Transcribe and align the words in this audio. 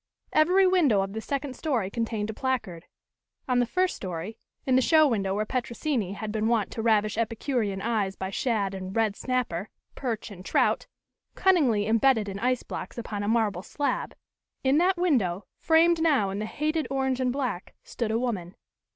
Every 0.33 0.65
window 0.65 1.01
of 1.01 1.13
the 1.13 1.21
second 1.21 1.55
story 1.55 1.91
contained 1.91 2.31
a 2.31 2.33
placard. 2.33 2.85
On 3.47 3.59
the 3.59 3.67
first 3.67 3.95
story, 3.95 4.39
in 4.65 4.75
the 4.75 4.81
show 4.81 5.05
window 5.07 5.35
where 5.35 5.45
Petrosini 5.45 6.13
had 6.13 6.31
been 6.31 6.47
wont 6.47 6.71
to 6.71 6.81
ravish 6.81 7.19
epicurean 7.19 7.83
eyes 7.83 8.15
by 8.15 8.31
shad 8.31 8.73
and 8.73 8.95
red 8.95 9.15
snapper, 9.15 9.69
perch 9.93 10.31
and 10.31 10.43
trout, 10.43 10.87
cunningly 11.35 11.85
imbedded 11.85 12.27
in 12.27 12.39
ice 12.39 12.63
blocks 12.63 12.97
upon 12.97 13.21
a 13.21 13.27
marble 13.27 13.61
slab 13.61 14.15
in 14.63 14.79
that 14.79 14.97
window, 14.97 15.45
framed 15.59 16.01
now 16.01 16.31
in 16.31 16.39
the 16.39 16.47
hated 16.47 16.87
orange 16.89 17.19
and 17.19 17.31
black, 17.31 17.75
stood 17.83 18.09
a 18.09 18.17
woman. 18.17 18.55